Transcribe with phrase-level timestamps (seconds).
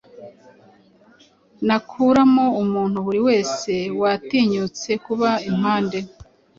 [1.67, 5.99] Nakuramo umuntu buri wese watinyutse kuba impande.